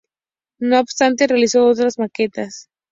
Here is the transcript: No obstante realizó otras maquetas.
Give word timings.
No 0.59 0.79
obstante 0.79 1.27
realizó 1.27 1.67
otras 1.67 1.99
maquetas. 1.99 2.69